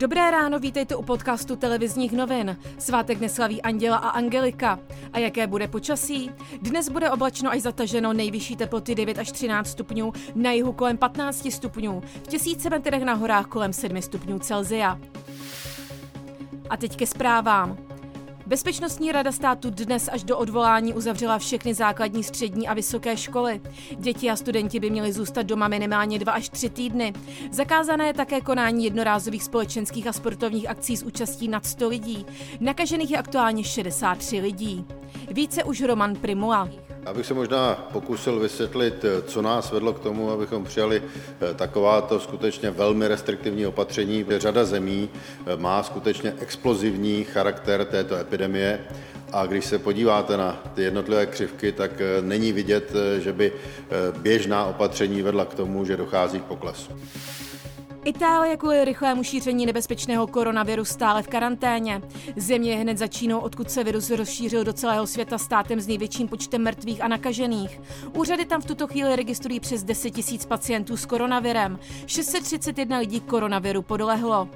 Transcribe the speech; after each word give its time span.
Dobré 0.00 0.30
ráno, 0.30 0.58
vítejte 0.58 0.96
u 0.96 1.02
podcastu 1.02 1.56
televizních 1.56 2.12
novin. 2.12 2.56
Svátek 2.78 3.20
neslaví 3.20 3.62
Anděla 3.62 3.96
a 3.96 4.08
Angelika. 4.08 4.78
A 5.12 5.18
jaké 5.18 5.46
bude 5.46 5.68
počasí? 5.68 6.30
Dnes 6.62 6.88
bude 6.88 7.10
oblačno 7.10 7.50
až 7.50 7.62
zataženo, 7.62 8.12
nejvyšší 8.12 8.56
teploty 8.56 8.94
9 8.94 9.18
až 9.18 9.32
13 9.32 9.68
stupňů, 9.68 10.12
na 10.34 10.52
jihu 10.52 10.72
kolem 10.72 10.96
15 10.96 11.52
stupňů, 11.52 12.00
v 12.00 12.26
tisíce 12.28 12.70
metrech 12.70 13.02
na 13.02 13.14
horách 13.14 13.46
kolem 13.46 13.72
7 13.72 14.02
stupňů 14.02 14.38
Celzia. 14.38 15.00
A 16.70 16.76
teď 16.76 16.96
ke 16.96 17.06
zprávám. 17.06 17.89
Bezpečnostní 18.50 19.12
rada 19.12 19.32
státu 19.32 19.70
dnes 19.70 20.08
až 20.12 20.24
do 20.24 20.38
odvolání 20.38 20.94
uzavřela 20.94 21.38
všechny 21.38 21.74
základní, 21.74 22.24
střední 22.24 22.68
a 22.68 22.74
vysoké 22.74 23.16
školy. 23.16 23.60
Děti 23.98 24.30
a 24.30 24.36
studenti 24.36 24.80
by 24.80 24.90
měli 24.90 25.12
zůstat 25.12 25.42
doma 25.42 25.68
minimálně 25.68 26.18
dva 26.18 26.32
až 26.32 26.48
tři 26.48 26.70
týdny. 26.70 27.12
Zakázané 27.52 28.06
je 28.06 28.14
také 28.14 28.40
konání 28.40 28.84
jednorázových 28.84 29.44
společenských 29.44 30.06
a 30.06 30.12
sportovních 30.12 30.68
akcí 30.68 30.96
s 30.96 31.02
účastí 31.02 31.48
nad 31.48 31.66
100 31.66 31.88
lidí. 31.88 32.26
Nakažených 32.60 33.10
je 33.10 33.18
aktuálně 33.18 33.64
63 33.64 34.40
lidí. 34.40 34.84
Více 35.30 35.64
už 35.64 35.80
Roman 35.80 36.16
Primula. 36.16 36.68
Abych 37.06 37.26
se 37.26 37.34
možná 37.34 37.88
pokusil 37.92 38.40
vysvětlit, 38.40 39.04
co 39.26 39.42
nás 39.42 39.72
vedlo 39.72 39.92
k 39.92 40.00
tomu, 40.00 40.30
abychom 40.30 40.64
přijali 40.64 41.02
eh, 41.02 41.54
takováto 41.54 42.20
skutečně 42.20 42.70
velmi 42.70 43.08
restriktivní 43.08 43.66
opatření. 43.66 44.26
Řada 44.36 44.64
zemí 44.64 45.08
eh, 45.46 45.56
má 45.56 45.82
skutečně 45.82 46.34
explozivní 46.40 47.24
charakter 47.24 47.84
této 47.84 48.16
epidemie 48.16 48.80
a 49.32 49.46
když 49.46 49.64
se 49.64 49.78
podíváte 49.78 50.36
na 50.36 50.62
ty 50.74 50.82
jednotlivé 50.82 51.26
křivky, 51.26 51.72
tak 51.72 52.00
eh, 52.00 52.22
není 52.22 52.52
vidět, 52.52 52.92
že 53.18 53.32
by 53.32 53.52
běžná 54.18 54.64
opatření 54.64 55.22
vedla 55.22 55.44
k 55.44 55.54
tomu, 55.54 55.84
že 55.84 55.96
dochází 55.96 56.40
k 56.40 56.44
poklesu. 56.44 56.92
Itálie 58.04 58.56
kvůli 58.56 58.84
rychlému 58.84 59.22
šíření 59.22 59.66
nebezpečného 59.66 60.26
koronaviru 60.26 60.84
stále 60.84 61.22
v 61.22 61.28
karanténě. 61.28 62.02
Země 62.36 62.70
je 62.70 62.76
hned 62.78 62.98
za 62.98 63.06
Čínou, 63.06 63.38
odkud 63.38 63.70
se 63.70 63.84
virus 63.84 64.10
rozšířil 64.10 64.64
do 64.64 64.72
celého 64.72 65.06
světa 65.06 65.38
státem 65.38 65.80
s 65.80 65.86
největším 65.86 66.28
počtem 66.28 66.62
mrtvých 66.62 67.04
a 67.04 67.08
nakažených. 67.08 67.80
Úřady 68.16 68.44
tam 68.44 68.60
v 68.60 68.66
tuto 68.66 68.86
chvíli 68.86 69.16
registrují 69.16 69.60
přes 69.60 69.82
10 69.82 70.16
000 70.16 70.28
pacientů 70.48 70.96
s 70.96 71.06
koronavirem. 71.06 71.78
631 72.06 72.98
lidí 72.98 73.20
koronaviru 73.20 73.82
podlehlo. 73.82 74.48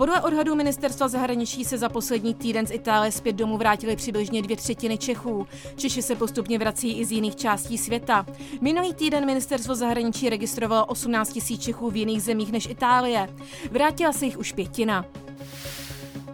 Podle 0.00 0.20
odhadů 0.20 0.54
ministerstva 0.54 1.08
zahraničí 1.08 1.64
se 1.64 1.78
za 1.78 1.88
poslední 1.88 2.34
týden 2.34 2.66
z 2.66 2.70
Itálie 2.70 3.12
zpět 3.12 3.32
domů 3.32 3.56
vrátili 3.56 3.96
přibližně 3.96 4.42
dvě 4.42 4.56
třetiny 4.56 4.98
Čechů. 4.98 5.46
Češi 5.76 6.02
se 6.02 6.16
postupně 6.16 6.58
vrací 6.58 6.98
i 6.98 7.04
z 7.04 7.12
jiných 7.12 7.36
částí 7.36 7.78
světa. 7.78 8.26
Minulý 8.60 8.94
týden 8.94 9.26
ministerstvo 9.26 9.74
zahraničí 9.74 10.30
registrovalo 10.30 10.86
18 10.86 11.38
000 11.50 11.62
Čechů 11.62 11.90
v 11.90 11.96
jiných 11.96 12.22
zemích 12.22 12.52
než 12.52 12.66
Itálie. 12.66 13.28
Vrátila 13.70 14.12
se 14.12 14.24
jich 14.24 14.38
už 14.38 14.52
pětina. 14.52 15.04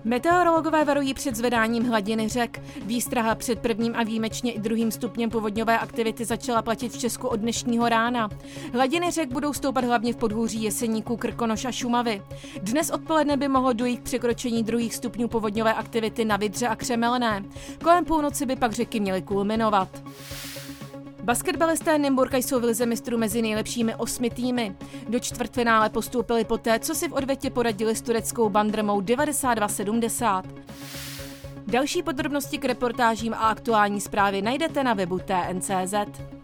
Meteorologové 0.06 0.84
varují 0.84 1.14
před 1.14 1.36
zvedáním 1.36 1.84
hladiny 1.84 2.28
řek. 2.28 2.62
Výstraha 2.84 3.34
před 3.34 3.58
prvním 3.58 3.92
a 3.96 4.02
výjimečně 4.02 4.52
i 4.52 4.58
druhým 4.58 4.90
stupněm 4.90 5.30
povodňové 5.30 5.78
aktivity 5.78 6.24
začala 6.24 6.62
platit 6.62 6.92
v 6.92 6.98
Česku 6.98 7.28
od 7.28 7.36
dnešního 7.40 7.88
rána. 7.88 8.28
Hladiny 8.72 9.10
řek 9.10 9.32
budou 9.32 9.52
stoupat 9.52 9.84
hlavně 9.84 10.12
v 10.12 10.16
podhůří 10.16 10.62
Jeseníků, 10.62 11.16
Krkonoš 11.16 11.64
a 11.64 11.72
Šumavy. 11.72 12.22
Dnes 12.62 12.90
odpoledne 12.90 13.36
by 13.36 13.48
mohlo 13.48 13.72
dojít 13.72 14.00
k 14.00 14.02
překročení 14.02 14.62
druhých 14.62 14.94
stupňů 14.94 15.28
povodňové 15.28 15.74
aktivity 15.74 16.24
na 16.24 16.36
Vidře 16.36 16.68
a 16.68 16.76
Křemelné. 16.76 17.44
Kolem 17.84 18.04
půlnoci 18.04 18.46
by 18.46 18.56
pak 18.56 18.72
řeky 18.72 19.00
měly 19.00 19.22
kulminovat. 19.22 19.88
Basketbalisté 21.26 21.98
Nymburka 21.98 22.36
jsou 22.36 22.60
v 22.60 22.64
lize 22.64 22.86
mistrů 22.86 23.18
mezi 23.18 23.42
nejlepšími 23.42 23.94
osmi 23.94 24.30
týmy. 24.30 24.76
Do 25.08 25.20
čtvrtfinále 25.20 25.90
postoupili 25.90 26.44
poté, 26.44 26.78
co 26.78 26.94
si 26.94 27.08
v 27.08 27.12
odvětě 27.12 27.50
poradili 27.50 27.96
s 27.96 28.02
tureckou 28.02 28.48
bandrmou 28.48 29.00
92-70. 29.00 30.42
Další 31.66 32.02
podrobnosti 32.02 32.58
k 32.58 32.64
reportážím 32.64 33.34
a 33.34 33.36
aktuální 33.36 34.00
zprávy 34.00 34.42
najdete 34.42 34.84
na 34.84 34.94
webu 34.94 35.18
TNCZ. 35.18 36.36